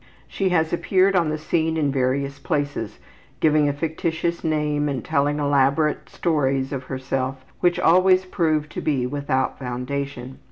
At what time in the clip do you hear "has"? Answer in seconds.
0.49-0.73